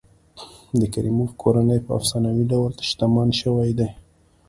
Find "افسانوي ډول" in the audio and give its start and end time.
1.99-2.71